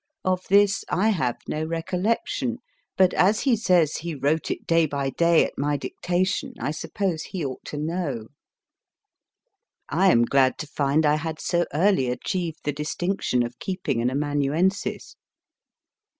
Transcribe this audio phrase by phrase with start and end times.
[0.25, 2.57] Of this I have no recollection,
[2.97, 6.01] but, as he says he wrote it day by day at my M 2 164
[6.01, 8.27] MY FIRST BOOK dictation, I suppose he ought to know.
[9.89, 14.09] I am glad to find I had so early achieved the distinction of keeping an
[14.09, 15.15] amanuensis.